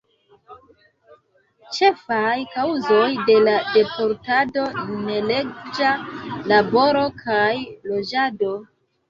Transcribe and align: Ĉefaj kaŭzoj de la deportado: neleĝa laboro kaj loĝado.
Ĉefaj 1.79 2.39
kaŭzoj 2.53 3.03
de 3.27 3.35
la 3.49 3.53
deportado: 3.75 4.65
neleĝa 5.11 5.93
laboro 6.55 7.05
kaj 7.23 7.47
loĝado. 7.93 8.53